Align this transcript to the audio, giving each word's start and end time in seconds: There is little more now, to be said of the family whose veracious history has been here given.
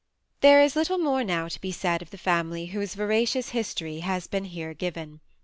There 0.39 0.63
is 0.63 0.75
little 0.75 0.97
more 0.97 1.23
now, 1.23 1.47
to 1.47 1.61
be 1.61 1.71
said 1.71 2.01
of 2.01 2.09
the 2.09 2.17
family 2.17 2.65
whose 2.73 2.95
veracious 2.95 3.49
history 3.49 3.99
has 3.99 4.25
been 4.25 4.45
here 4.45 4.73
given. 4.73 5.19